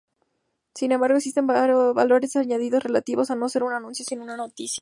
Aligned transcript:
Sin 0.73 0.93
embargo, 0.93 1.17
existen 1.19 1.45
valores 1.45 2.35
añadidos 2.35 2.81
relativos 2.83 3.29
a 3.29 3.35
no 3.35 3.47
ser 3.49 3.61
un 3.61 3.73
anuncio 3.73 4.03
sino 4.03 4.23
una 4.23 4.35
noticia. 4.35 4.79